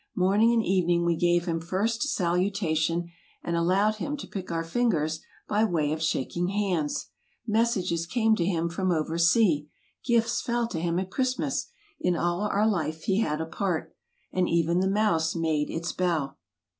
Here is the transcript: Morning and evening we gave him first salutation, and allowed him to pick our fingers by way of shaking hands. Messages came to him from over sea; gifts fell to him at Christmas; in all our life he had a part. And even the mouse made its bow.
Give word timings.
Morning 0.15 0.51
and 0.51 0.65
evening 0.65 1.05
we 1.05 1.15
gave 1.15 1.45
him 1.45 1.59
first 1.59 2.01
salutation, 2.01 3.11
and 3.43 3.55
allowed 3.55 3.97
him 3.97 4.17
to 4.17 4.25
pick 4.25 4.51
our 4.51 4.63
fingers 4.63 5.21
by 5.47 5.63
way 5.63 5.91
of 5.93 6.01
shaking 6.01 6.47
hands. 6.47 7.11
Messages 7.45 8.07
came 8.07 8.35
to 8.35 8.43
him 8.43 8.67
from 8.67 8.91
over 8.91 9.19
sea; 9.19 9.69
gifts 10.03 10.41
fell 10.41 10.67
to 10.69 10.79
him 10.81 10.97
at 10.97 11.11
Christmas; 11.11 11.67
in 11.99 12.15
all 12.15 12.41
our 12.41 12.67
life 12.67 13.03
he 13.03 13.19
had 13.19 13.39
a 13.39 13.45
part. 13.45 13.95
And 14.31 14.49
even 14.49 14.79
the 14.79 14.89
mouse 14.89 15.35
made 15.35 15.69
its 15.69 15.91
bow. 15.91 16.35